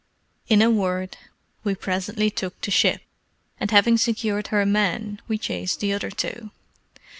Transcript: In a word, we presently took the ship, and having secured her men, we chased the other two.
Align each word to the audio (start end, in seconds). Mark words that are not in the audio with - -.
In 0.47 0.63
a 0.63 0.71
word, 0.71 1.15
we 1.63 1.75
presently 1.75 2.31
took 2.31 2.59
the 2.61 2.71
ship, 2.71 3.03
and 3.59 3.69
having 3.69 3.99
secured 3.99 4.47
her 4.47 4.65
men, 4.65 5.21
we 5.27 5.37
chased 5.37 5.79
the 5.79 5.93
other 5.93 6.09
two. 6.09 6.49